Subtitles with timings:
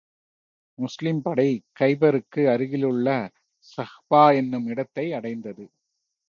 [0.79, 1.47] முஸ்லிம் படை,
[1.79, 3.07] கைபருக்கு அருகிலுள்ள
[3.71, 5.65] ஸஹ்பா என்னும் இடத்தை அடைந்தது.